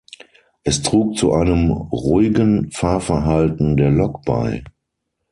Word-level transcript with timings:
Es 0.63 0.81
trug 0.81 1.15
zu 1.15 1.31
einem 1.31 1.69
ruhigen 1.69 2.71
Fahrverhalten 2.71 3.77
der 3.77 3.91
Lok 3.91 4.25
bei. 4.25 4.63